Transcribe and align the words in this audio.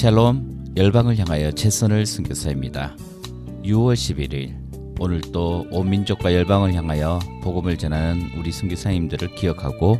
샬롬 0.00 0.76
열방을 0.78 1.18
향하여 1.18 1.52
최선을 1.52 2.06
순교사입니다. 2.06 2.96
6월 3.64 3.92
11일 3.92 4.54
오늘 4.98 5.20
또 5.20 5.66
온민족과 5.70 6.32
열방을 6.32 6.72
향하여 6.72 7.18
복음을 7.42 7.76
전하는 7.76 8.30
우리 8.38 8.50
순교사님들을 8.50 9.34
기억하고 9.34 9.98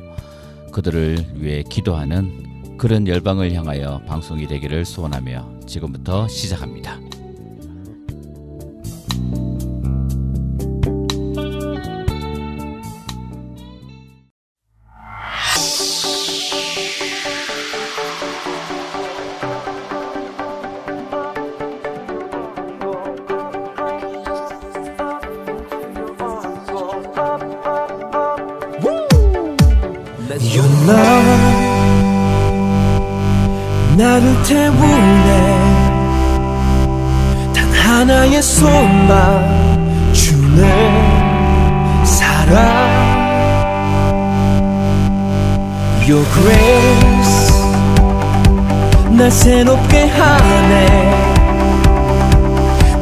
그들을 0.72 1.34
위해 1.34 1.62
기도하는 1.68 2.78
그런 2.78 3.06
열방을 3.06 3.52
향하여 3.52 4.00
방송이 4.06 4.46
되기를 4.46 4.86
소원하며 4.86 5.60
지금부터 5.66 6.28
시작합니다. 6.28 6.98
날 49.20 49.30
새롭게 49.30 50.08
하네 50.08 50.86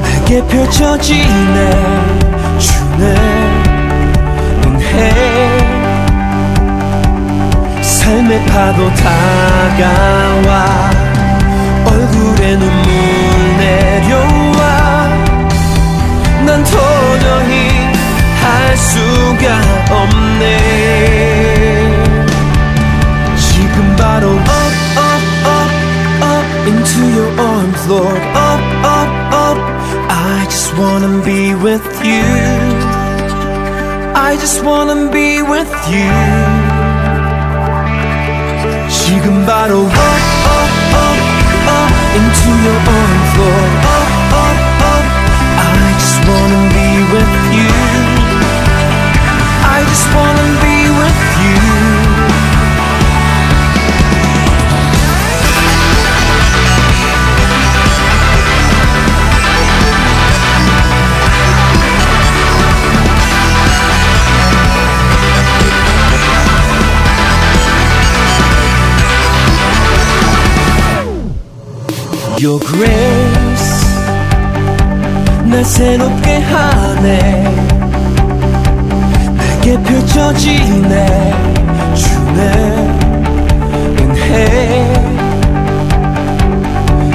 내게 0.02 0.44
펼쳐지네 0.48 1.70
주네 2.58 3.14
은혜 4.66 5.12
삶의 7.81 8.44
파도 8.47 8.92
다가와 8.94 10.91
얼굴에 11.87 12.56
눈물 12.56 12.88
내려와 13.59 14.60
난 16.44 16.65
도저히 16.65 17.54
할 18.42 18.76
수가 18.76 19.60
없네 19.88 20.44
지금 23.37 23.94
바로 23.97 24.34
into 26.88 27.01
your 27.17 27.31
arms 27.39 27.81
Lord 27.88 28.22
up 28.50 28.63
up 28.97 29.11
up 29.45 29.59
I 30.09 30.45
just 30.50 30.78
wanna 30.78 31.22
be 31.23 31.56
with 31.56 31.85
you 32.03 32.28
I 34.16 34.38
just 34.39 34.63
wanna 34.63 35.09
be 35.11 35.41
with 35.41 35.73
you 35.89 36.73
지금 38.89 39.45
바로 39.45 39.85
up, 39.85 39.94
up, 39.94 40.72
up, 40.95 41.19
up 41.67 41.91
into 42.16 42.50
your 42.63 42.78
arms, 42.78 43.31
Lord. 43.38 43.72
Up, 43.84 44.34
up, 44.34 44.81
up. 44.91 45.06
I 45.57 45.94
just 46.00 46.19
wanna 46.28 46.61
be 46.78 46.89
with 47.13 47.35
you. 47.57 47.73
I 49.66 49.84
just 49.89 50.07
wanna 50.16 50.47
be 50.61 50.78
with 51.00 51.19
you. 51.44 51.86
Your 72.41 72.60
grace 72.60 73.88
날 75.44 75.65
새롭게 75.65 76.38
하네. 76.38 77.44
내게 79.37 79.76
펼쳐지네. 79.82 81.34
주네 81.97 82.41
은혜. 83.98 84.87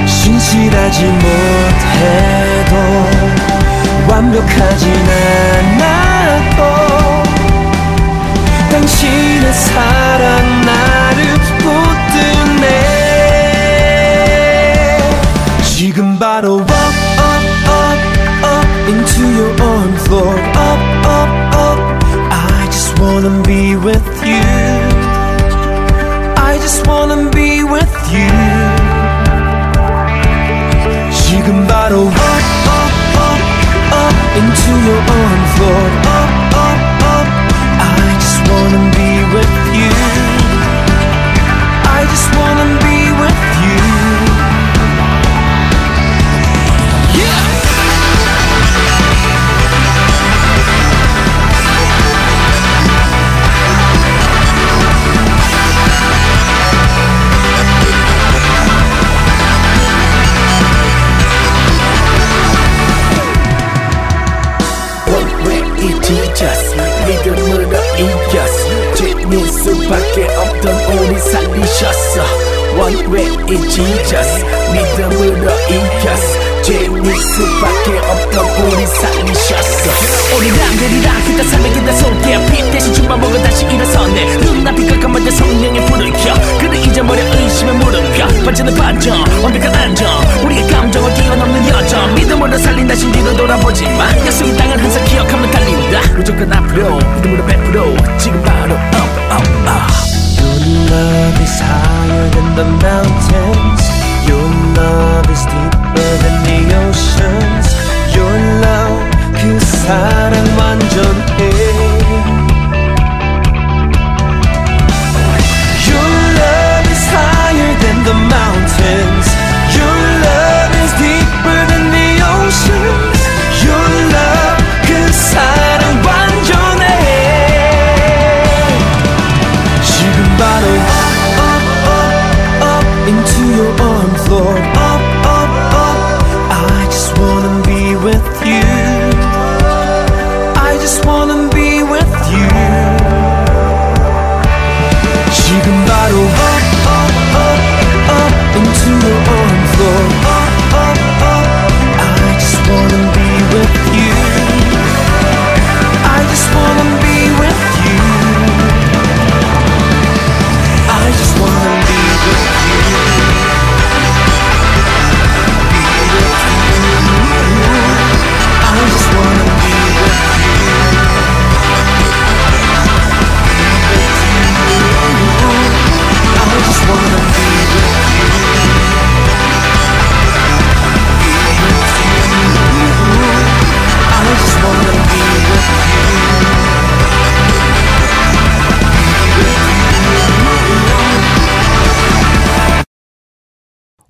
신실하지 0.06 1.06
못해도 1.06 2.74
완벽하진 4.10 4.92
않아도 5.80 6.60
당신의 8.70 9.52
사랑 9.54 10.60
나를 10.66 11.33
I'm 16.14 16.20
walk 16.20 16.70
up, 16.70 17.44
up, 17.66 17.98
up 18.44 18.88
into 18.88 19.26
your 19.34 19.60
arms, 19.60 20.08
Lord. 20.08 20.38
Up, 20.38 20.80
up, 21.04 21.54
up. 21.54 21.78
I 22.30 22.66
just 22.66 22.98
wanna 23.00 23.42
be 23.42 23.74
with 23.74 24.06
you. 24.24 24.83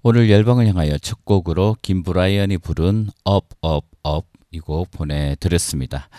오늘 0.06 0.28
열방을 0.30 0.66
향하여 0.66 0.98
첫 0.98 1.24
곡으로 1.24 1.76
김브라이언이 1.80 2.58
부른 2.58 3.08
업, 3.24 3.46
업, 3.62 3.86
업 4.02 4.40
이 4.40 4.53
곡 4.53 4.90
보내드렸습니다. 4.90 6.10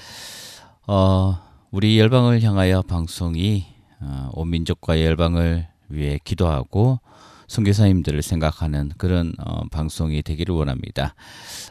어, 0.87 1.37
우리 1.69 1.99
열방을 1.99 2.41
향하여 2.41 2.81
방송이 2.81 3.67
어, 4.01 4.29
온 4.33 4.49
민족과 4.49 5.01
열방을 5.01 5.67
위해 5.89 6.19
기도하고 6.23 6.99
선교사님들을 7.47 8.23
생각하는 8.23 8.89
그런 8.97 9.33
어, 9.37 9.67
방송이 9.69 10.23
되기를 10.23 10.55
원합니다. 10.55 11.13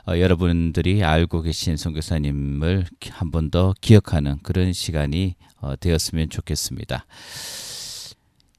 어, 0.06 0.16
여러분들이 0.16 1.02
알고 1.02 1.42
계신 1.42 1.76
선교사님을 1.76 2.86
한 3.10 3.30
번 3.32 3.50
더 3.50 3.74
기억하는 3.80 4.38
그런 4.44 4.72
시간이 4.72 5.34
어, 5.60 5.74
되었으면 5.74 6.30
좋겠습니다. 6.30 7.06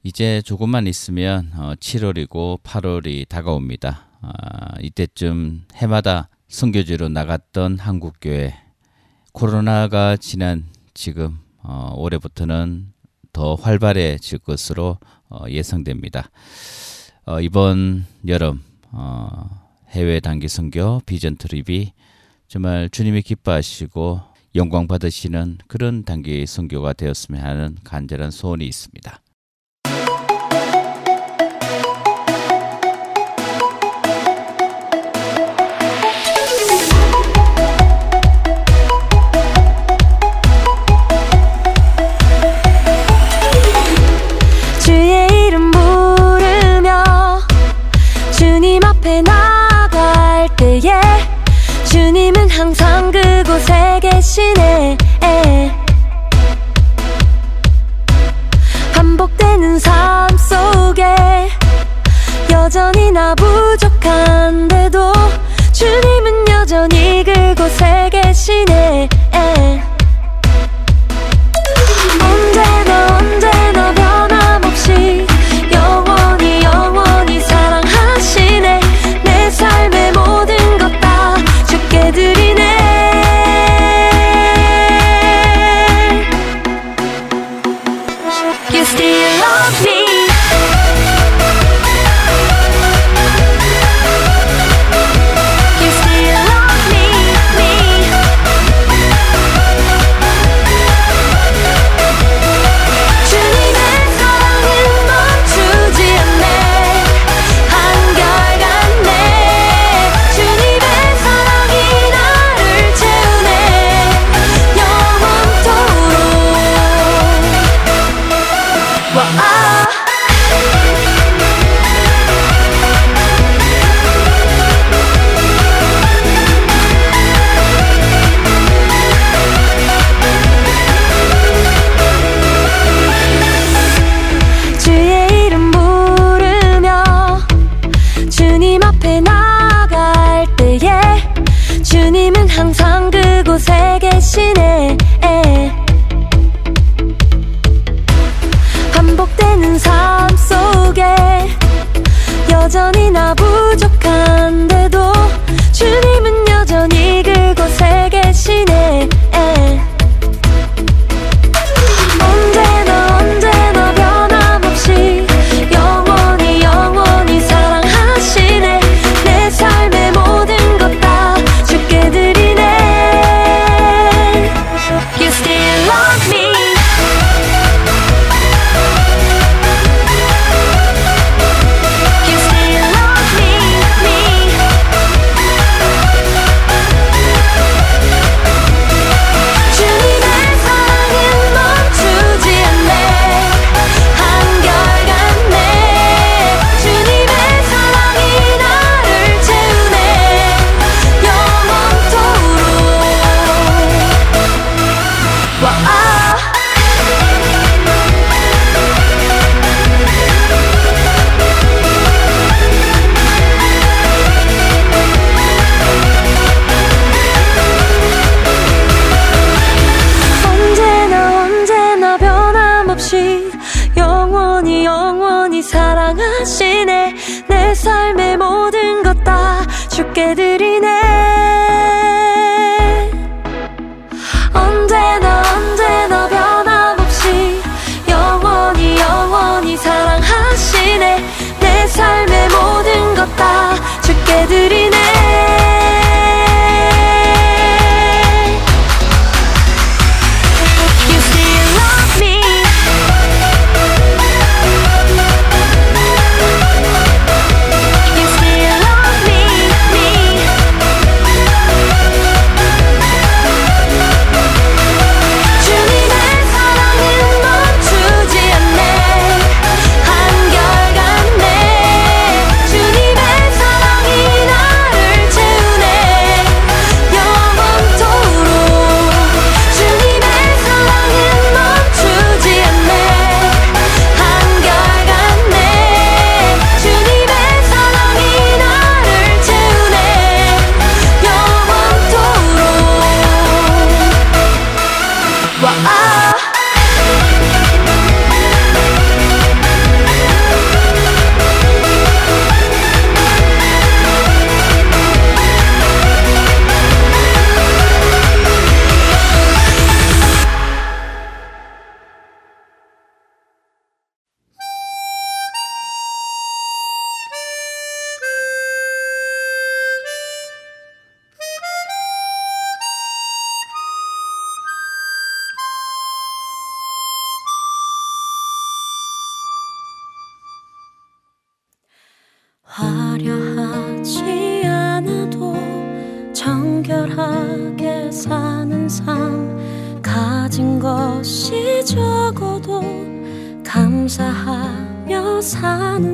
이제 0.06 0.40
조금만 0.40 0.86
있으면 0.86 1.50
어, 1.56 1.74
7월이고 1.80 2.62
8월이 2.62 3.28
다가옵니다. 3.28 4.06
아, 4.20 4.80
이때쯤 4.80 5.64
해마다 5.74 6.28
선교지로 6.46 7.08
나갔던 7.08 7.80
한국교회 7.80 8.54
코로나가 9.32 10.16
지난 10.16 10.66
지금 10.94 11.40
어, 11.60 11.92
올해부터는 11.96 12.92
더 13.32 13.56
활발해질 13.56 14.38
것으로 14.38 14.98
어, 15.28 15.46
예상됩니다. 15.48 16.30
어, 17.24 17.40
이번 17.40 18.06
여름 18.28 18.62
어, 18.92 19.60
해외 19.88 20.20
단기 20.20 20.46
선교 20.46 21.00
비전 21.04 21.34
트립이 21.34 21.94
정말 22.46 22.88
주님이 22.90 23.22
기뻐하시고 23.22 24.20
영광 24.54 24.86
받으시는 24.86 25.58
그런 25.66 26.04
단기 26.04 26.46
선교가 26.46 26.92
되었으면 26.92 27.42
하는 27.42 27.76
간절한 27.82 28.30
소원이 28.30 28.64
있습니다. 28.64 29.20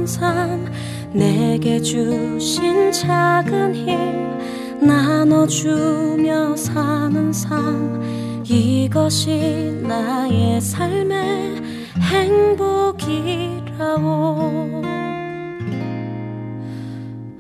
작은 0.03 0.07
삶 0.07 0.73
내게 1.13 1.81
주신 1.81 2.91
작은 2.91 3.75
힘 3.75 4.39
나눠주며 4.81 6.57
사는 6.57 7.33
삶 7.33 8.43
이것이 8.45 9.81
나의 9.83 10.61
삶의 10.61 11.63
행복이라오. 12.01 13.63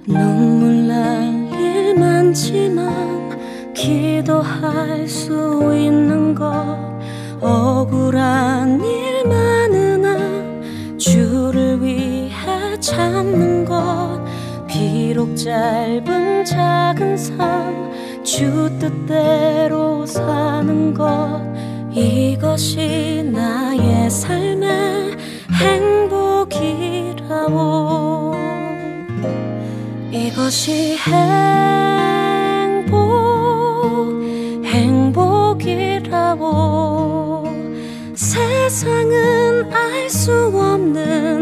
눈물 0.07 0.87
날 0.88 1.52
일 1.54 1.99
많지만 1.99 3.73
기도할 3.75 5.09
수 5.09 5.75
있는 5.75 6.35
것 6.35 6.52
억울한 7.40 8.81
일 8.81 9.26
많으나 9.26 10.16
주를 10.97 11.83
위해 11.83 12.12
참는 12.93 13.65
것. 13.65 14.21
비록 14.67 15.35
짧은 15.37 16.45
작은 16.45 17.17
삶 17.17 17.83
주 18.25 18.71
뜻대로 18.79 20.07
사는 20.07 20.95
것. 20.95 21.43
이것이 21.93 23.29
나의 23.31 24.09
삶의 24.09 25.17
행복이라고. 26.41 27.53
이것이 30.11 30.97
행복 32.77 32.93
행복이라고. 34.65 36.43
세상은 38.15 39.71
알 39.73 40.09
수 40.09 40.51
없는 40.55 41.42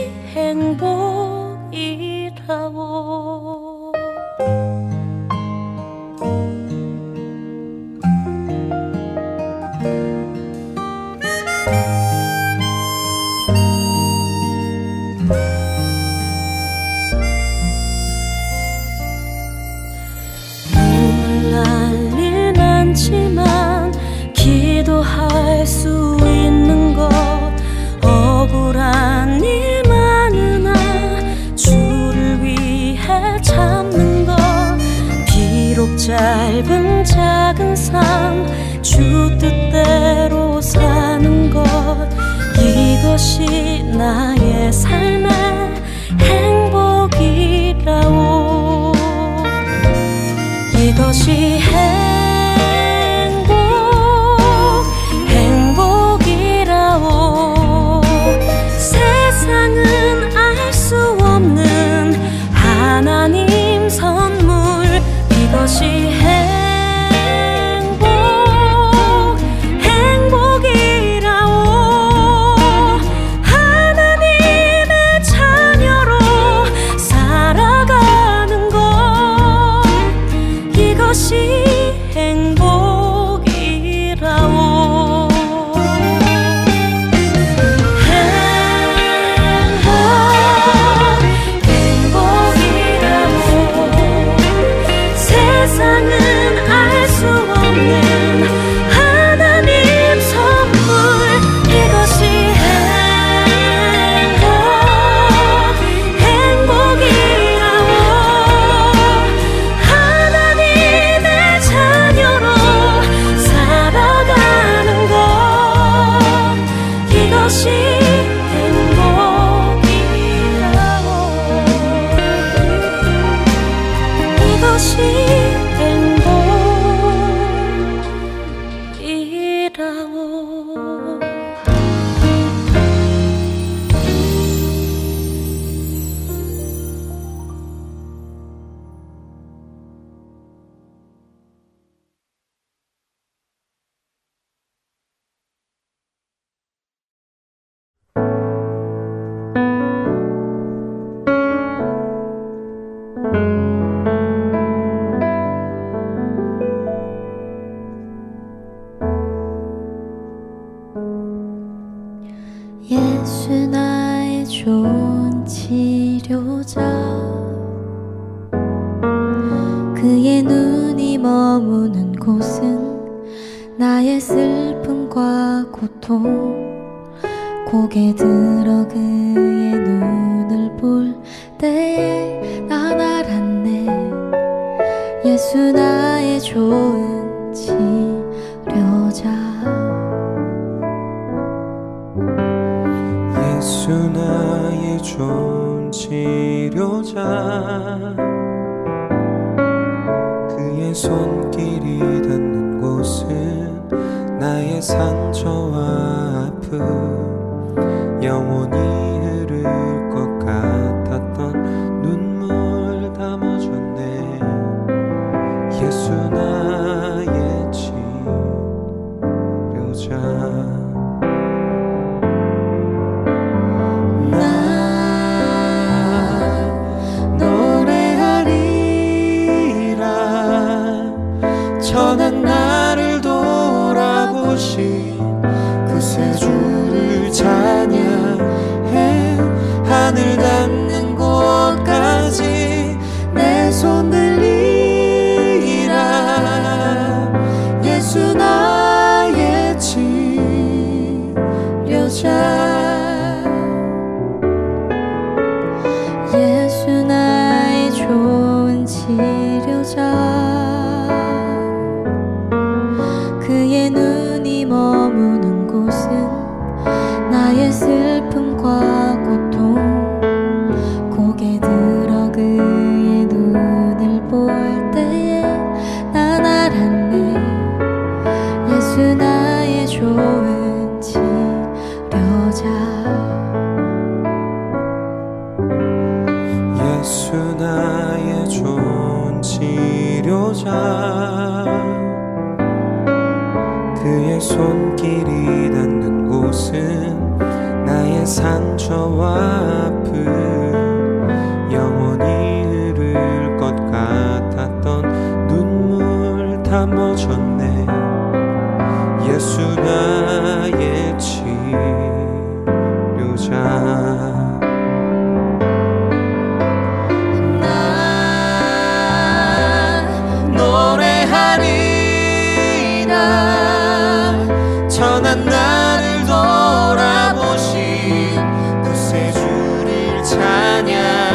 구 330.79 331.30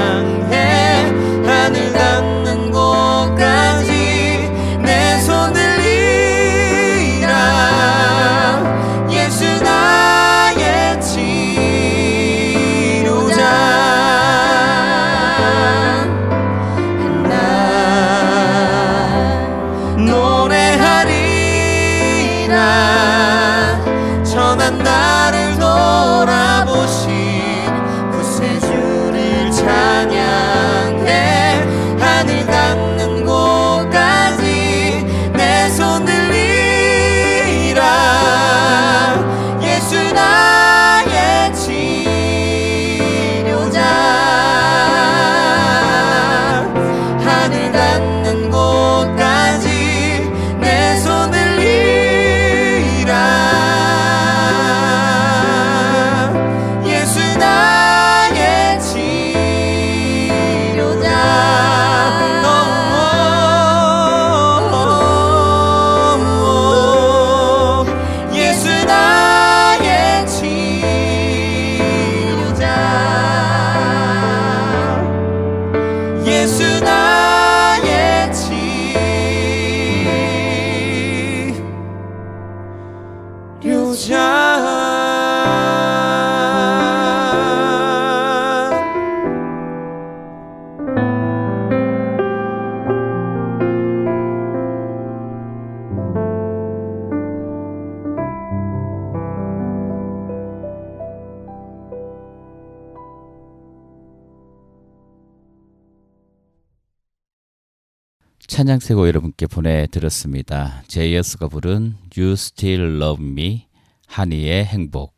세고 108.86 109.08
여러분께 109.08 109.48
보내드렸습니다. 109.48 110.84
제이어스가 110.86 111.48
부른 111.48 111.96
You 112.16 112.34
Still 112.34 113.02
Love 113.02 113.26
Me, 113.26 113.66
한이의 114.06 114.64
행복, 114.64 115.12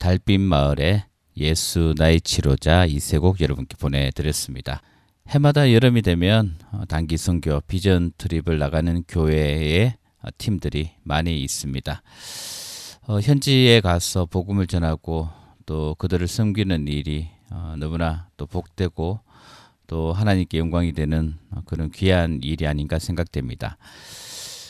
달빛 0.00 0.40
마을의 0.40 1.04
예수 1.36 1.94
나의 1.96 2.20
치료자 2.20 2.84
이 2.84 2.96
세 2.96 3.20
곡 3.20 3.40
여러분께 3.40 3.76
보내드렸습니다. 3.76 4.82
해마다 5.28 5.72
여름이 5.72 6.02
되면 6.02 6.56
어, 6.72 6.82
단기 6.88 7.16
선교 7.16 7.60
비전 7.60 8.10
트립을 8.18 8.58
나가는 8.58 9.04
교회의 9.06 9.94
어, 10.22 10.28
팀들이 10.36 10.90
많이 11.04 11.40
있습니다. 11.44 12.02
어, 13.06 13.20
현지에 13.20 13.80
가서 13.82 14.26
복음을 14.26 14.66
전하고 14.66 15.28
또 15.64 15.94
그들을 15.94 16.26
섬기는 16.26 16.88
일이 16.88 17.28
어, 17.52 17.76
너무나 17.78 18.26
또 18.36 18.46
복되고 18.46 19.20
또 19.86 20.12
하나님께 20.12 20.58
영광이 20.58 20.92
되는 20.92 21.38
어, 21.50 21.62
그런 21.66 21.90
귀한 21.90 22.40
일이 22.42 22.66
아닌가 22.66 22.98
생각됩니다. 22.98 23.76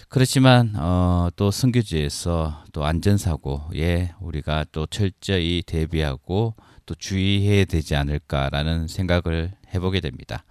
그렇지만 0.09 0.75
어, 0.77 1.29
또 1.37 1.51
선교지에서 1.51 2.64
또 2.72 2.85
안전사고에 2.85 4.12
우리가 4.20 4.66
또 4.70 4.87
철저히 4.87 5.62
대비하고 5.66 6.55
또 6.85 6.94
주의해야 6.94 7.64
되지 7.64 7.96
않을까라는 7.96 8.88
생각을 8.88 9.53
해보게 9.75 10.01
됩니다. 10.01 10.44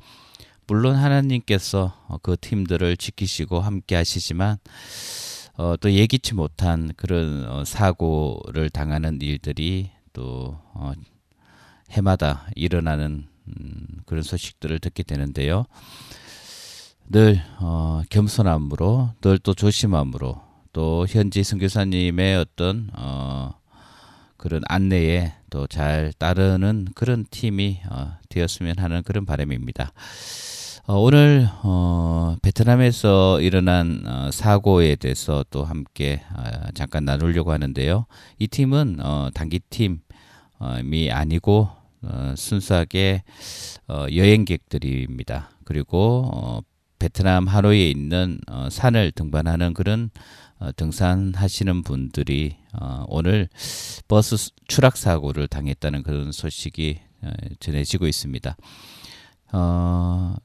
물론 0.65 0.95
하나님께서 0.95 1.93
어, 2.07 2.17
그 2.23 2.37
팀들을 2.39 2.97
지키시고 2.97 3.59
함께 3.59 3.95
하시지만 3.95 4.57
어, 5.57 5.75
또 5.77 5.91
예기치 5.91 6.33
못한 6.33 6.91
그런 6.95 7.45
어, 7.47 7.65
사고를 7.65 8.69
당하는 8.69 9.21
일들이 9.21 9.91
또 10.13 10.57
어, 10.73 10.93
해마다 11.91 12.47
일어나는 12.55 13.27
음, 13.47 13.85
그런 14.05 14.23
소식들을 14.23 14.79
듣게 14.79 15.03
되는데요. 15.03 15.65
늘 17.09 17.41
어, 17.59 18.01
겸손함으로, 18.09 19.13
늘 19.21 19.37
또 19.39 19.53
조심함으로, 19.53 20.41
또 20.73 21.05
현지 21.09 21.43
선교사님의 21.43 22.37
어떤 22.37 22.89
어, 22.93 23.53
그런 24.37 24.61
안내에 24.67 25.33
또 25.49 25.67
잘 25.67 26.13
따르는 26.17 26.87
그런 26.95 27.25
팀이 27.29 27.81
어, 27.89 28.13
되었으면 28.29 28.75
하는 28.79 29.03
그런 29.03 29.25
바람입니다. 29.25 29.91
어, 30.87 30.95
오늘 30.95 31.47
어, 31.63 32.37
베트남에서 32.41 33.41
일어난 33.41 34.03
어, 34.07 34.31
사고에 34.31 34.95
대해서 34.95 35.43
또 35.51 35.63
함께 35.65 36.21
어, 36.33 36.69
잠깐 36.73 37.03
나누려고 37.05 37.51
하는데요. 37.51 38.05
이 38.39 38.47
팀은 38.47 38.97
어, 39.01 39.29
단기 39.33 39.59
팀이 39.59 41.11
아니고 41.11 41.69
어, 42.03 42.33
순수하게 42.35 43.23
어, 43.87 44.05
여행객들입니다. 44.13 45.51
그리고 45.65 46.29
어, 46.33 46.61
베트남 46.99 47.47
하노이에 47.47 47.89
있는 47.89 48.39
어, 48.47 48.67
산을 48.69 49.11
등반하는 49.11 49.73
그런 49.73 50.09
어, 50.59 50.71
등산하시는 50.75 51.81
분들이 51.83 52.57
어, 52.79 53.05
오늘 53.07 53.49
버스 54.07 54.37
수- 54.37 54.51
추락 54.67 54.97
사고를 54.97 55.47
당했다는 55.47 56.03
그런 56.03 56.31
소식이 56.31 56.99
어, 57.23 57.31
전해지고 57.59 58.07
있습니다. 58.07 58.55
어, 59.53 60.35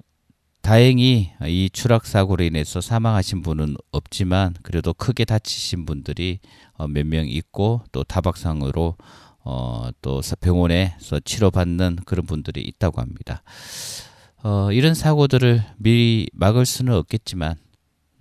다행히 0.62 1.30
이 1.46 1.70
추락 1.72 2.06
사고로 2.06 2.42
인해서 2.42 2.80
사망하신 2.80 3.42
분은 3.42 3.76
없지만 3.92 4.54
그래도 4.62 4.92
크게 4.94 5.24
다치신 5.24 5.86
분들이 5.86 6.40
어, 6.74 6.88
몇명 6.88 7.28
있고 7.28 7.82
또 7.92 8.02
타박상으로 8.02 8.96
어, 9.48 9.90
또 10.02 10.22
사- 10.22 10.34
병원에서 10.34 11.20
치료받는 11.20 11.98
그런 12.04 12.26
분들이 12.26 12.62
있다고 12.62 13.00
합니다. 13.00 13.42
어, 14.42 14.72
이런 14.72 14.94
사고들을 14.94 15.62
미리 15.76 16.28
막을 16.32 16.66
수는 16.66 16.92
없겠지만 16.94 17.54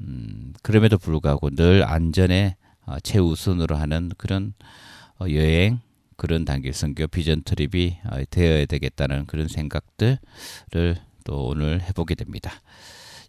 음, 0.01 0.53
그럼에도 0.61 0.99
불구하고 0.99 1.49
늘 1.49 1.83
안전에 1.83 2.57
어, 2.85 2.99
최우선으로 2.99 3.75
하는 3.75 4.11
그런 4.17 4.53
어, 5.19 5.25
여행 5.31 5.79
그런 6.15 6.45
단기 6.45 6.71
선교 6.71 7.07
비전 7.07 7.41
트립이 7.43 7.97
어, 8.05 8.19
되어야 8.29 8.67
되겠다는 8.67 9.25
그런 9.25 9.47
생각들을 9.47 10.17
또 11.23 11.47
오늘 11.47 11.81
해보게 11.81 12.13
됩니다. 12.13 12.51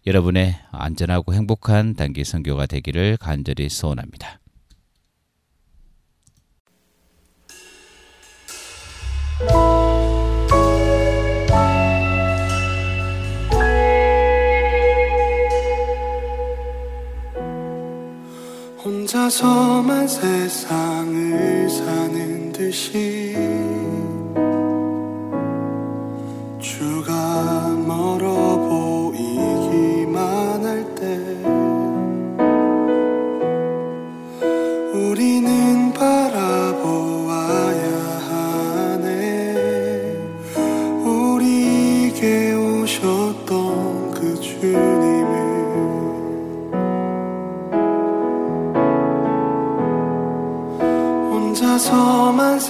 여러분의 0.07 0.55
안전하고 0.71 1.33
행복한 1.33 1.95
단기 1.95 2.25
선교가 2.25 2.67
되기를 2.67 3.17
간절히 3.17 3.71
소원합니다. 3.71 4.39
혼자서만 19.27 20.07
세상을 20.07 21.69
사는 21.69 22.53
듯이 22.53 23.35
주가 26.61 27.69
멀어 27.87 28.66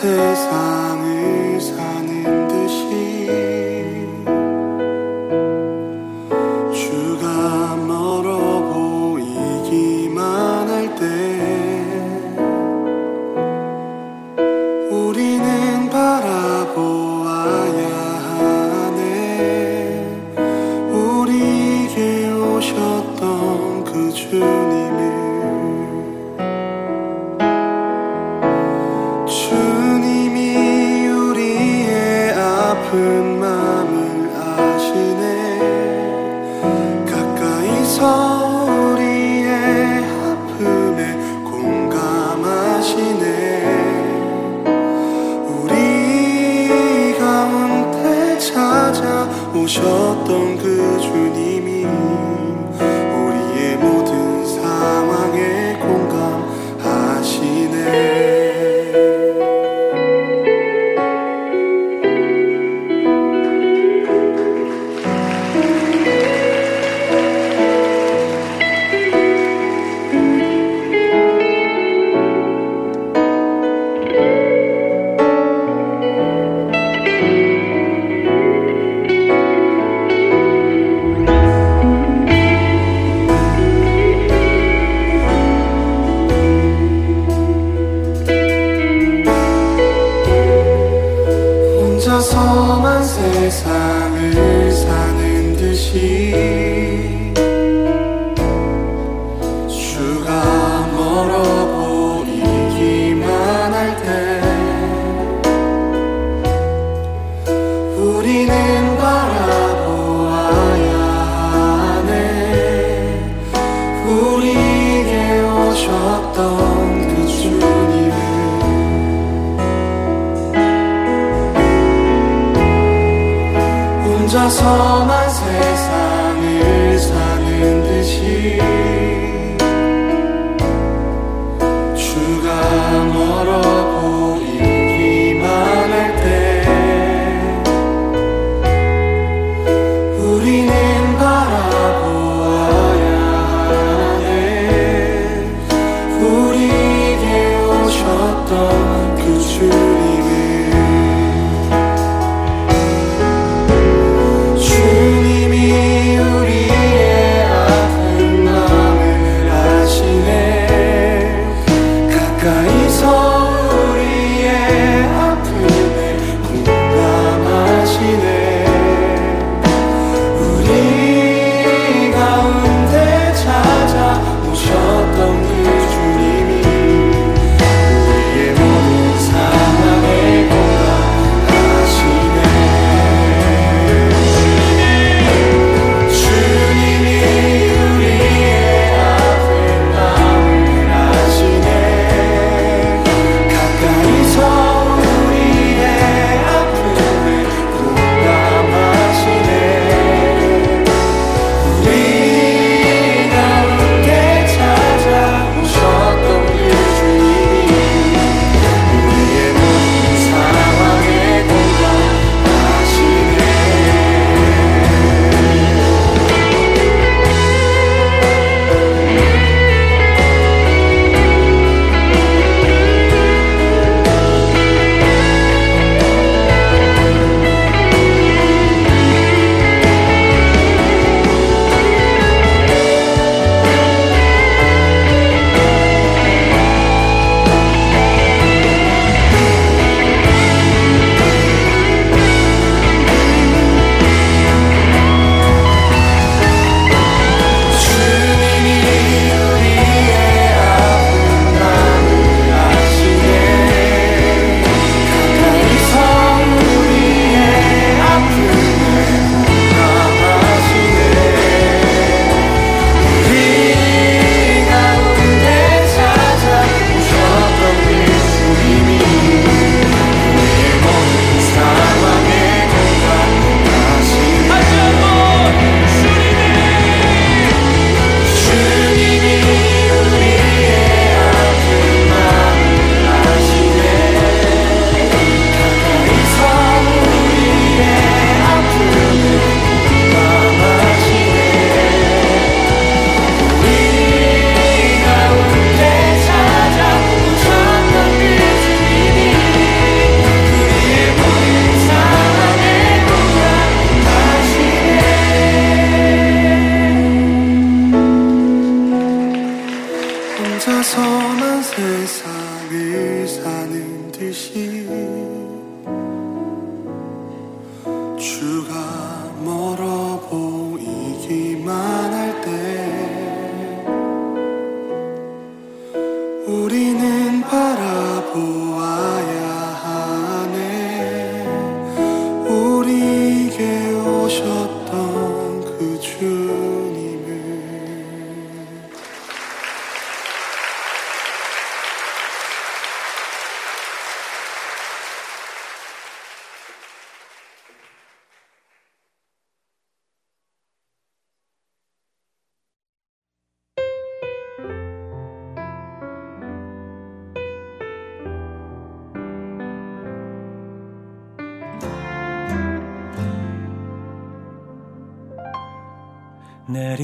혼자 0.06 0.75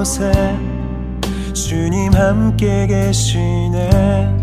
곳에 0.00 0.32
주님 1.52 2.14
함께 2.14 2.86
계시네. 2.86 4.34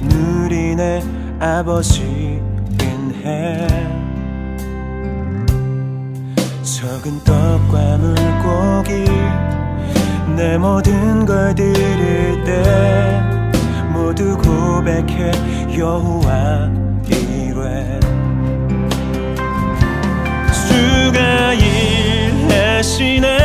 누리네 0.00 1.02
아버지 1.38 2.40
은혜 2.80 3.66
적은 6.62 7.22
떡과 7.22 7.98
물고기 7.98 9.04
내 10.34 10.56
모든 10.56 11.26
걸 11.26 11.54
드릴 11.54 12.42
때 12.42 13.20
모두 13.92 14.38
고백해 14.38 15.32
여호와 15.78 16.70
이래 17.10 18.00
주가 20.50 21.52
일하시네 21.52 23.40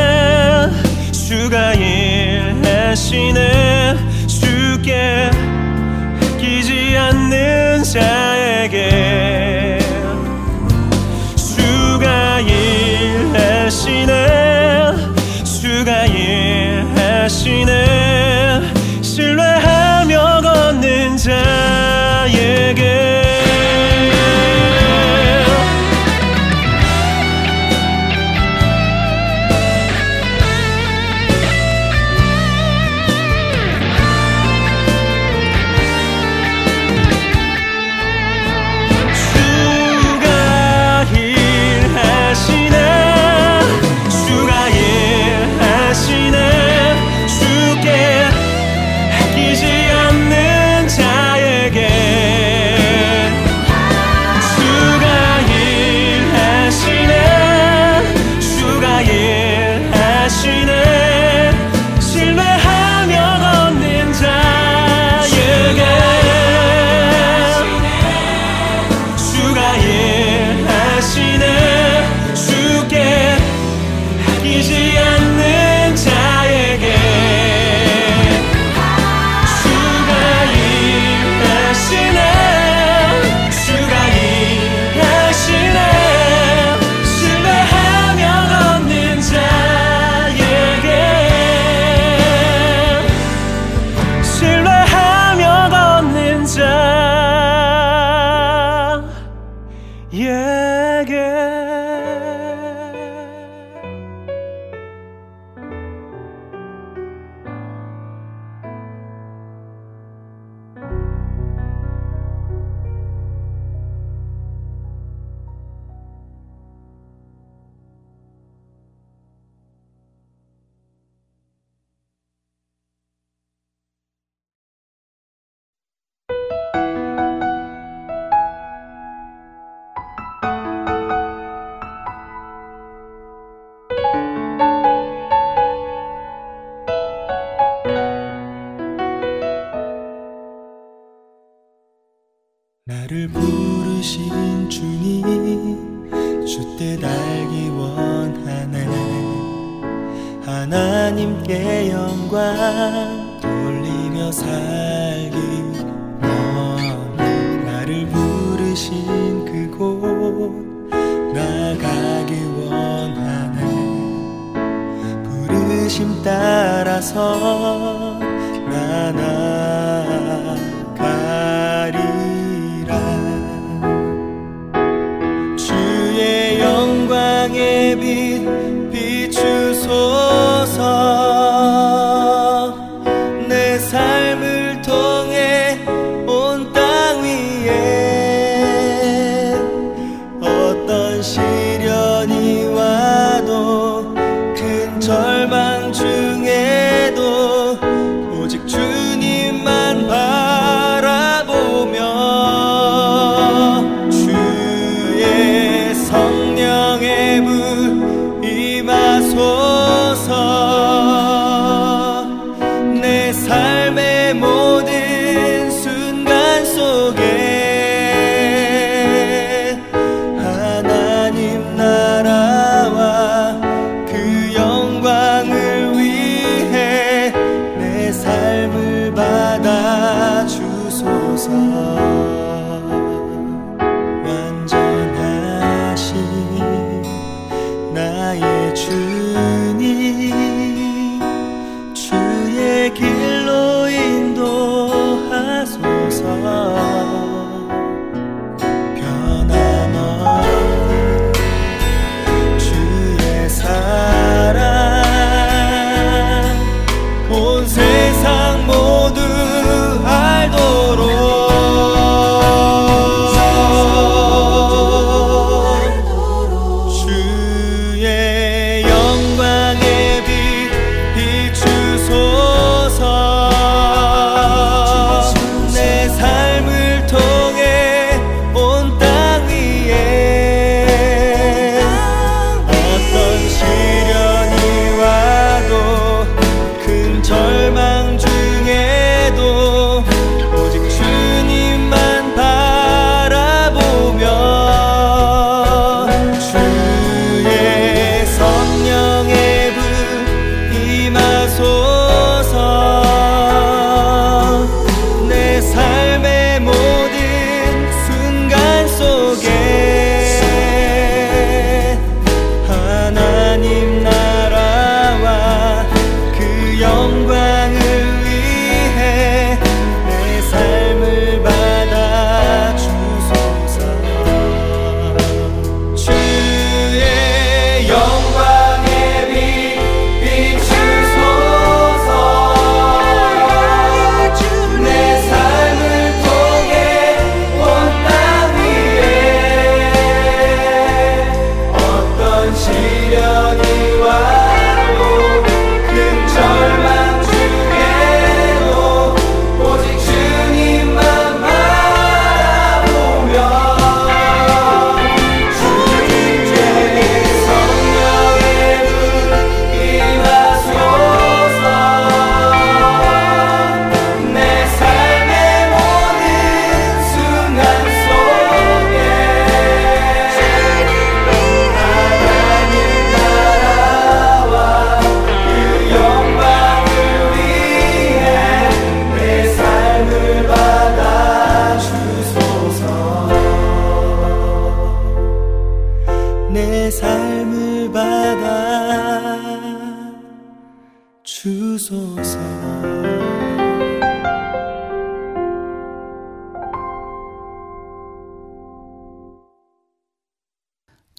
주가 1.26 1.74
일하시네. 1.74 3.40
주께 4.28 5.28
끼지 6.38 6.96
않는 6.96 7.82
자에게 7.82 9.80
주가 11.34 12.38
일하시네. 12.38 14.12
주가 15.42 16.06
일하시네. 16.06 17.72
신뢰 19.02 19.42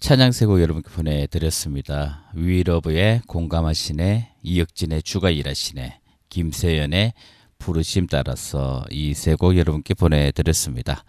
찬양세곡 0.08 0.62
여러분께 0.62 0.88
보내드렸습니다. 0.88 2.22
위러브의 2.32 3.20
공감하시네, 3.26 4.36
이혁진의 4.42 5.02
주가 5.02 5.28
일하시네, 5.28 6.00
김세연의 6.30 7.12
부르심 7.58 8.06
따라서 8.06 8.86
이 8.90 9.10
세 9.10 9.36
곡 9.36 9.58
여러분께 9.58 9.92
보내드렸습니다. 9.92 11.04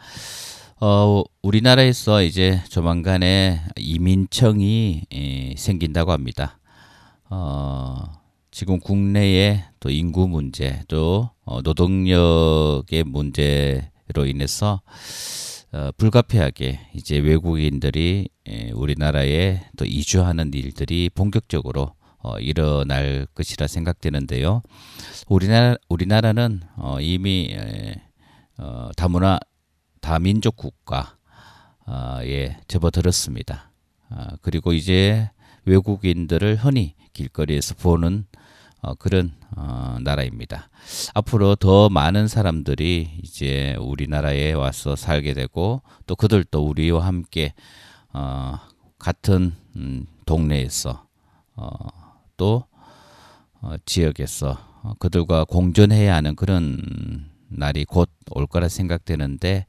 어, 0.81 1.23
우리나라에서 1.41 2.23
이제 2.23 2.61
조만간에 2.67 3.61
이민청이 3.77 5.03
에, 5.13 5.53
생긴다고 5.55 6.11
합니다. 6.11 6.59
어, 7.29 8.03
지금 8.51 8.81
국내에 8.81 9.63
또 9.79 9.89
인구 9.89 10.27
문제, 10.27 10.81
또 10.89 11.29
어, 11.45 11.61
노동력의 11.61 13.05
문제로 13.05 14.25
인해서 14.27 14.81
어, 15.71 15.91
불가피하게 15.97 16.79
이제 16.95 17.17
외국인들이 17.19 18.27
에, 18.47 18.68
우리나라에 18.79 19.61
또 19.77 19.85
이주하는 19.85 20.53
일들이 20.53 21.09
본격적으로 21.13 21.93
어, 22.21 22.37
일어날 22.39 23.27
것이라 23.33 23.67
생각되는데요. 23.67 24.61
우리나라 25.27 25.75
우리나라는 25.87 26.61
어, 26.75 26.97
이미 26.99 27.49
에, 27.51 28.01
어, 28.57 28.89
다문화 28.97 29.39
다민족 30.01 30.55
국가에 30.57 31.07
접어들었습니다. 32.67 33.71
아, 34.09 34.27
그리고 34.41 34.73
이제 34.73 35.29
외국인들을 35.65 36.55
흔히 36.57 36.95
길거리에서 37.13 37.75
보는 37.75 38.25
어, 38.81 38.95
그런 38.95 39.33
어, 39.55 39.97
나라입니다. 40.01 40.69
앞으로 41.13 41.55
더 41.55 41.89
많은 41.89 42.27
사람들이 42.27 43.19
이제 43.23 43.75
우리나라에 43.79 44.53
와서 44.53 44.95
살게 44.95 45.33
되고 45.33 45.81
또 46.05 46.15
그들도 46.15 46.65
우리와 46.65 47.05
함께 47.05 47.53
어, 48.13 48.59
같은 48.97 49.53
음, 49.75 50.05
동네에서 50.25 51.05
어, 51.55 51.69
또 52.37 52.65
어, 53.61 53.75
지역에서 53.85 54.57
어, 54.83 54.93
그들과 54.99 55.45
공존해야 55.45 56.15
하는 56.15 56.35
그런 56.35 57.29
날이 57.49 57.85
곧 57.85 58.09
올 58.31 58.47
거라 58.47 58.69
생각되는데 58.69 59.65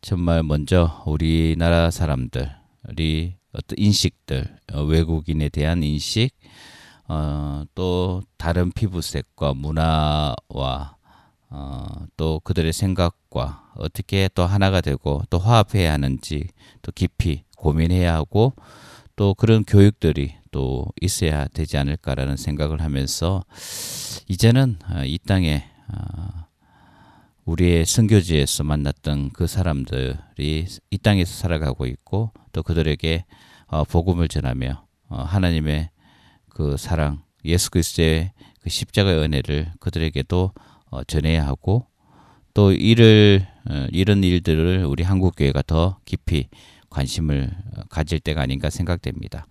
정말 0.00 0.42
먼저 0.42 1.02
우리나라 1.06 1.90
사람들이 1.90 3.36
어떤 3.52 3.78
인식들 3.78 4.56
어, 4.72 4.82
외국인에 4.82 5.48
대한 5.48 5.82
인식 5.82 6.30
어, 7.08 7.64
또 7.74 8.22
다른 8.36 8.70
피부색과 8.70 9.54
문화와 9.54 10.96
어, 11.52 11.86
또 12.16 12.40
그들의 12.44 12.72
생각과 12.72 13.72
어떻게 13.76 14.28
또 14.34 14.44
하나가 14.44 14.80
되고 14.80 15.22
또 15.30 15.38
화합해야 15.38 15.92
하는지 15.92 16.46
또 16.82 16.92
깊이 16.92 17.42
고민해야 17.60 18.14
하고 18.14 18.54
또 19.16 19.34
그런 19.34 19.64
교육들이 19.64 20.34
또 20.50 20.86
있어야 21.00 21.46
되지 21.48 21.76
않을까라는 21.76 22.36
생각을 22.36 22.80
하면서 22.80 23.44
이제는 24.28 24.78
어, 24.88 25.04
이 25.04 25.18
땅에 25.18 25.64
어, 25.88 26.46
우리의 27.44 27.84
선교지에서 27.84 28.64
만났던 28.64 29.30
그 29.30 29.46
사람들이 29.46 30.66
이 30.90 30.98
땅에서 30.98 31.32
살아가고 31.34 31.86
있고 31.86 32.30
또 32.52 32.62
그들에게 32.62 33.24
어, 33.66 33.84
복음을 33.84 34.28
전하며 34.28 34.86
어, 35.08 35.22
하나님의 35.22 35.90
그 36.48 36.76
사랑 36.76 37.22
예수 37.44 37.70
그리스도의 37.70 38.32
그 38.60 38.70
십자가의 38.70 39.18
은혜를 39.18 39.72
그들에게도 39.80 40.52
어, 40.90 41.04
전해야 41.04 41.46
하고 41.46 41.86
또 42.54 42.72
이를 42.72 43.46
어, 43.68 43.86
이런 43.90 44.24
일들을 44.24 44.84
우리 44.86 45.02
한국 45.02 45.36
교회가 45.36 45.62
더 45.62 45.98
깊이 46.04 46.48
관심을 46.90 47.50
어, 47.76 47.82
가질 47.88 48.20
때가 48.20 48.42
아닌가 48.42 48.68
생각됩니다. 48.70 49.46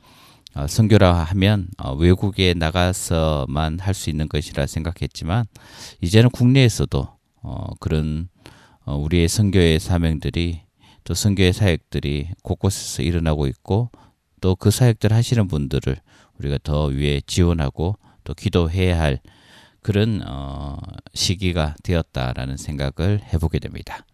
어, 0.55 0.67
선교라 0.67 1.13
하면 1.23 1.67
어, 1.77 1.93
외국에 1.95 2.53
나가서만 2.53 3.79
할 3.79 3.93
수 3.93 4.09
있는 4.09 4.27
것이라 4.29 4.65
생각했지만 4.67 5.45
이제는 6.01 6.29
국내에서도 6.31 7.07
어, 7.41 7.65
그런 7.79 8.29
어, 8.85 8.95
우리의 8.97 9.27
선교의 9.27 9.79
사명들이 9.79 10.61
또 11.03 11.13
선교의 11.13 11.53
사역들이 11.53 12.29
곳곳에서 12.43 13.03
일어나고 13.03 13.47
있고 13.47 13.89
또 14.41 14.55
그 14.55 14.71
사역들 14.71 15.11
하시는 15.13 15.47
분들을 15.47 15.97
우리가 16.39 16.59
더 16.63 16.85
위에 16.85 17.21
지원하고 17.25 17.97
또 18.23 18.33
기도해야 18.33 18.99
할 18.99 19.19
그런 19.81 20.21
어, 20.27 20.77
시기가 21.13 21.75
되었다라는 21.83 22.57
생각을 22.57 23.21
해보게 23.33 23.59
됩니다. 23.59 24.05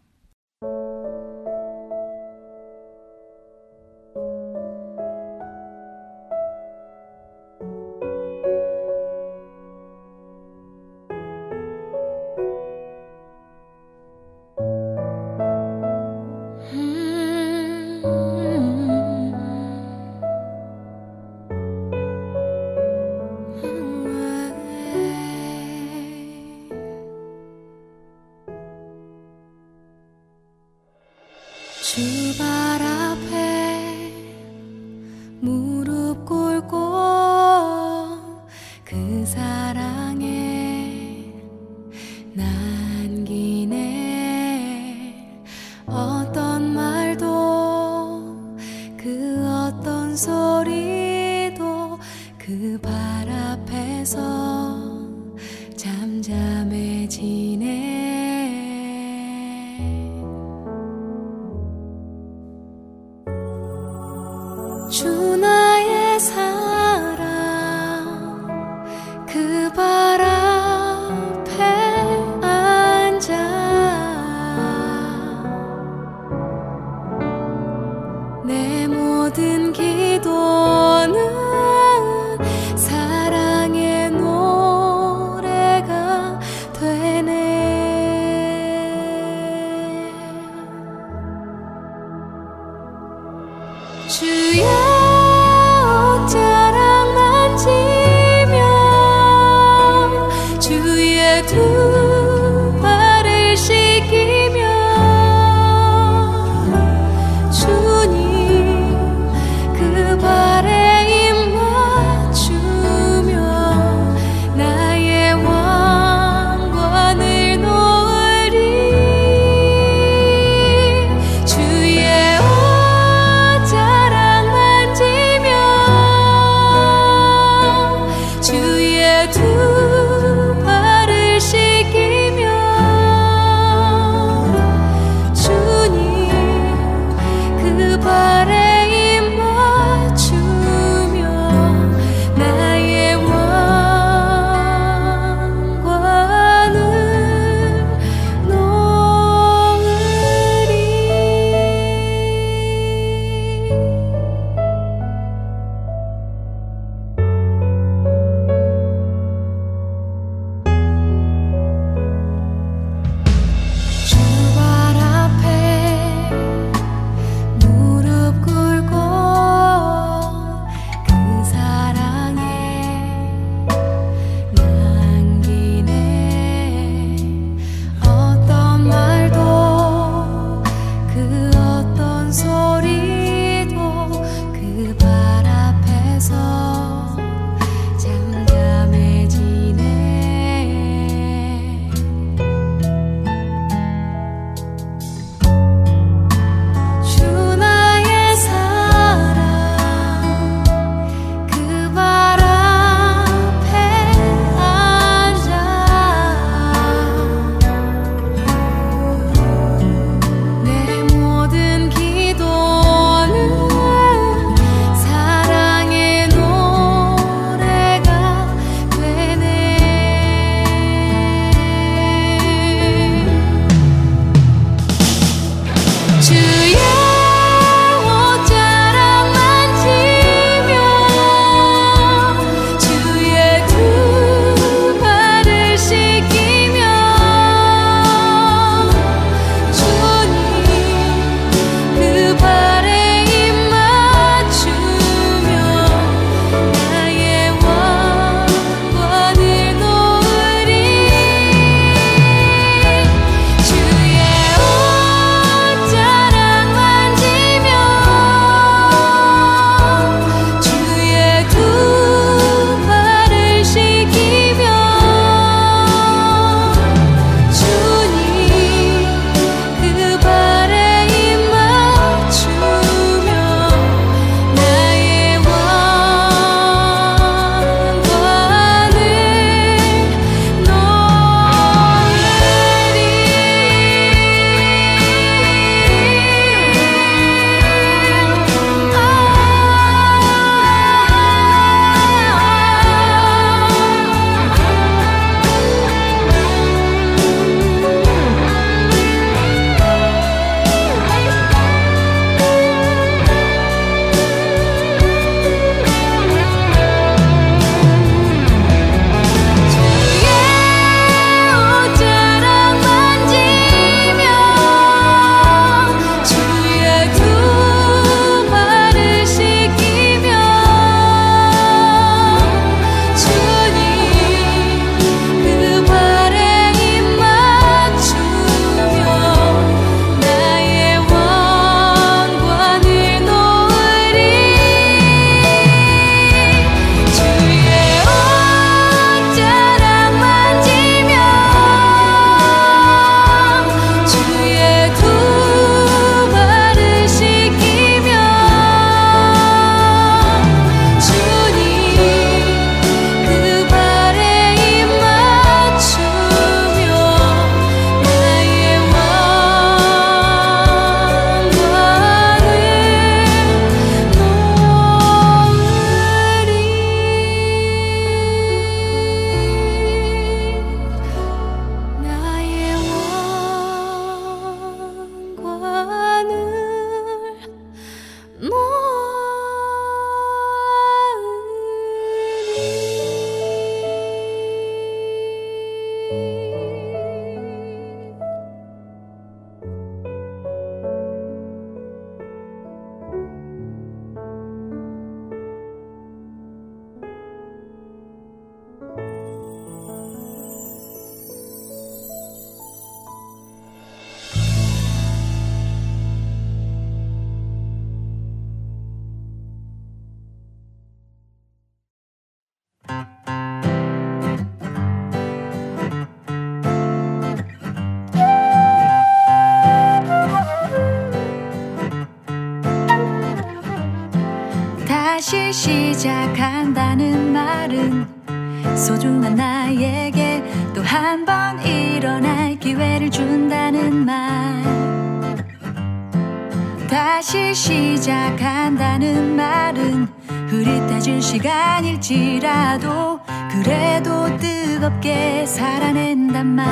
함께 445.06 445.46
살아낸단 445.46 446.48
말. 446.48 446.66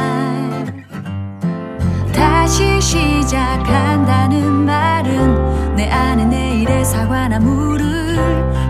다시 2.11 2.81
시작한다는 2.81 4.65
말은 4.65 5.75
내 5.75 5.87
안에 5.91 6.25
내일의 6.25 6.83
사과나 6.83 7.39
물을 7.39 8.17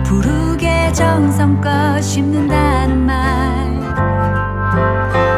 부르게 0.04 0.92
정성껏 0.92 2.02
심는다는 2.02 3.06
말. 3.06 3.14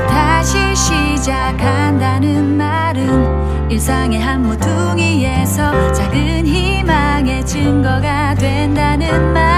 다시 0.08 0.58
시작한다는 0.74 2.56
말은 2.56 3.70
일상의 3.70 4.20
한 4.20 4.42
모퉁이에서 4.42 5.92
작은 5.92 6.46
희망의 6.46 7.46
증거가 7.46 8.34
된다는 8.34 9.32
말. 9.32 9.55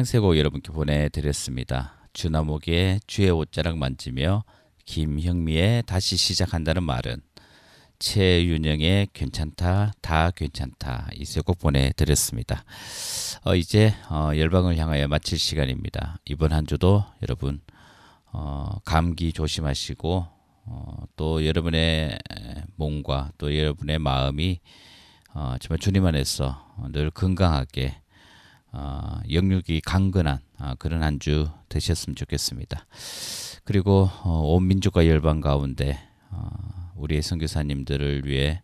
찬양세곡 0.00 0.38
여러분께 0.38 0.72
보내드렸습니다. 0.72 1.94
주나목의 2.14 3.00
주의 3.06 3.28
옷자락 3.30 3.76
만지며 3.76 4.44
김형미의 4.86 5.82
다시 5.84 6.16
시작한다는 6.16 6.82
말은 6.84 7.20
최윤영의 7.98 9.08
괜찮다 9.12 9.92
다 10.00 10.30
괜찮다 10.30 11.08
이 11.14 11.22
세 11.24 11.42
곡 11.42 11.58
보내드렸습니다. 11.58 12.64
어, 13.44 13.54
이제 13.54 13.94
어, 14.08 14.30
열방을 14.34 14.78
향하여 14.78 15.06
마칠 15.06 15.38
시간입니다. 15.38 16.16
이번 16.24 16.52
한 16.52 16.66
주도 16.66 17.04
여러분 17.22 17.60
어, 18.32 18.78
감기 18.86 19.32
조심하시고 19.32 20.26
어, 20.64 21.04
또 21.16 21.44
여러분의 21.46 22.18
몸과 22.76 23.32
또 23.36 23.54
여러분의 23.54 23.98
마음이 23.98 24.60
어, 25.34 25.56
정말 25.60 25.78
주님 25.78 26.06
안에서 26.06 26.74
늘 26.92 27.10
건강하게 27.10 27.96
어, 28.72 29.18
영육이 29.30 29.80
강건한 29.82 30.38
어, 30.58 30.74
그런 30.78 31.02
한 31.02 31.18
주 31.18 31.48
되셨으면 31.68 32.14
좋겠습니다. 32.16 32.86
그리고 33.64 34.08
어, 34.22 34.42
온 34.54 34.66
민족과 34.68 35.06
열방 35.06 35.40
가운데 35.40 35.98
어, 36.30 36.92
우리의 36.96 37.22
선교사님들을 37.22 38.26
위해 38.26 38.62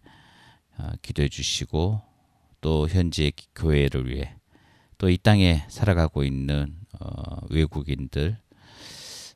어, 0.78 0.90
기도해 1.02 1.28
주시고 1.28 2.00
또 2.60 2.88
현지의 2.88 3.32
기- 3.32 3.46
교회를 3.54 4.08
위해 4.08 4.34
또 4.98 5.08
이 5.10 5.18
땅에 5.18 5.64
살아가고 5.68 6.24
있는 6.24 6.76
어, 7.00 7.38
외국인들 7.50 8.38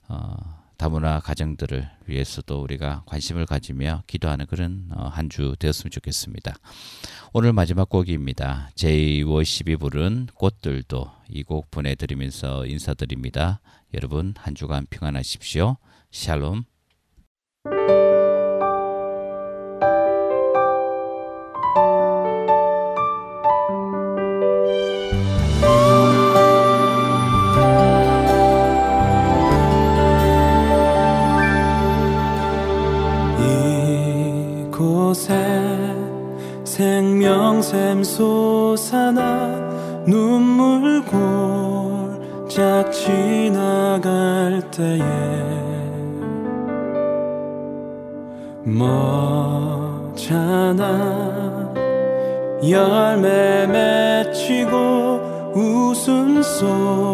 어, 0.08 0.59
다문화 0.80 1.20
가정들을 1.20 1.90
위해서도 2.06 2.62
우리가 2.62 3.02
관심을 3.04 3.44
가지며 3.44 4.02
기도하는 4.06 4.46
그런 4.46 4.88
어, 4.96 5.08
한주 5.08 5.54
되었으면 5.58 5.90
좋겠습니다. 5.90 6.54
오늘 7.34 7.52
마지막 7.52 7.90
곡입니다. 7.90 8.70
제이 8.74 9.22
워십이 9.22 9.76
부른 9.76 10.28
꽃들도 10.34 11.12
이 11.28 11.42
곡 11.42 11.70
보내드리면서 11.70 12.64
인사드립니다. 12.64 13.60
여러분 13.92 14.32
한 14.38 14.54
주간 14.54 14.86
평안하십시오. 14.88 15.76
샬롬. 16.12 16.64
머잖아. 50.20 50.84
열매 52.66 53.66
맺히고 53.66 55.52
웃음소 55.54 57.09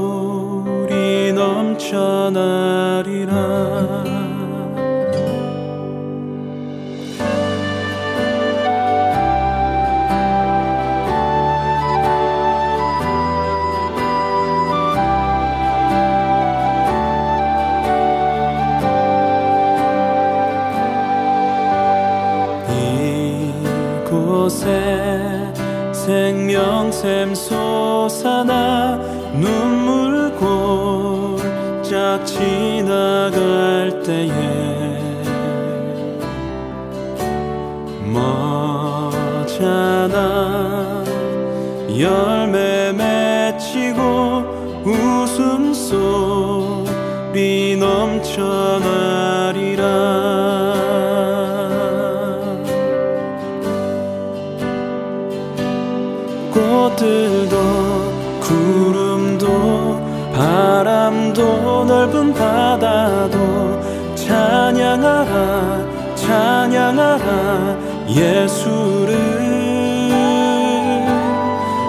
예수를 68.16 69.14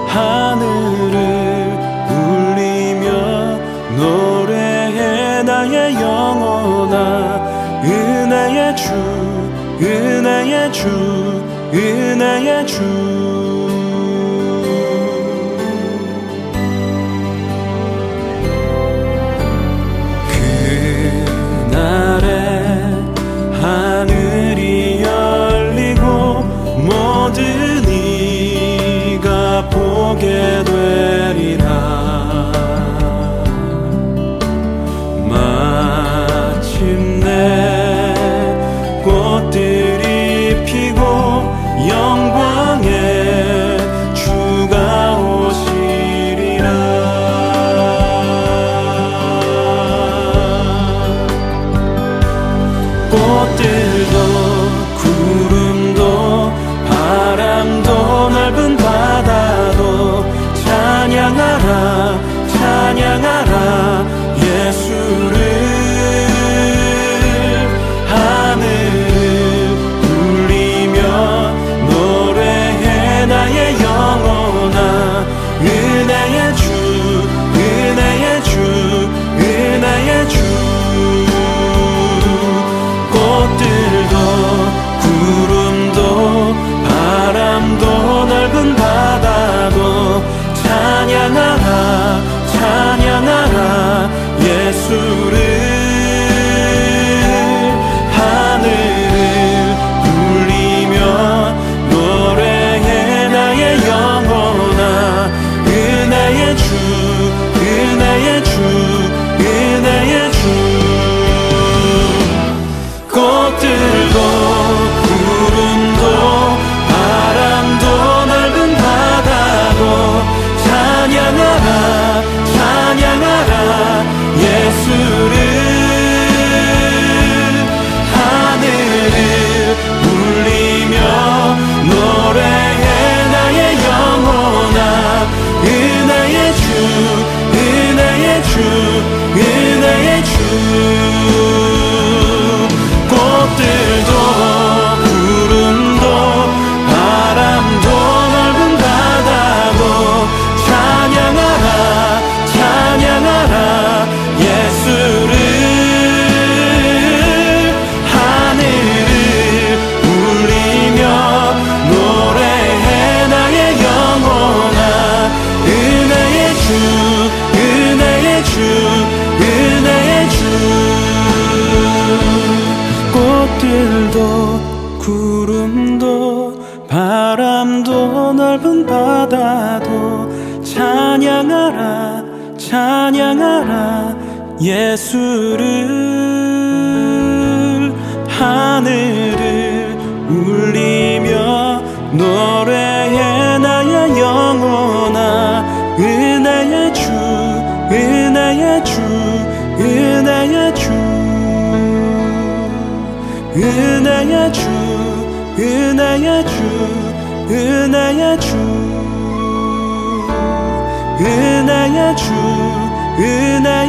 하늘을 0.07 1.17
울리며 2.09 3.57
노래해 3.95 5.43
나의 5.43 5.95
영혼아. 5.95 7.47
은혜의 7.83 8.75
주 8.75 8.93
은혜의 9.79 10.73
주 10.73 10.89
은혜의 11.73 12.67
주 12.67 13.46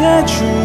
I 0.00 0.22
true 0.26 0.57